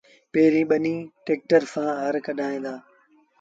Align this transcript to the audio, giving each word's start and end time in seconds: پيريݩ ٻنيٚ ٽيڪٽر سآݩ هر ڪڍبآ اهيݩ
پيريݩ 0.31 0.69
ٻنيٚ 0.69 1.11
ٽيڪٽر 1.25 1.61
سآݩ 1.73 1.93
هر 2.01 2.13
ڪڍبآ 2.25 2.45
اهيݩ 2.63 2.77